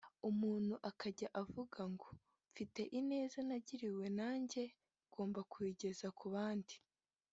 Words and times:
umuntu 0.29 0.73
akajya 0.89 1.27
avuga 1.41 1.79
ngo 1.93 2.07
‘mfite 2.51 2.81
ineza 2.99 3.37
nagiriwe 3.49 4.05
nanjye 4.17 4.63
ngomba 5.11 5.39
kuyigeza 5.51 6.07
ku 6.19 6.27
bandi’ 6.35 6.75